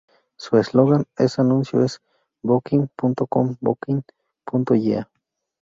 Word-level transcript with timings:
Su 0.35 0.57
eslogan 0.57 1.05
en 1.15 1.27
anuncios 1.37 1.83
es 1.83 2.01
"Booking.com: 2.41 3.57
Booking.yeah". 3.61 5.07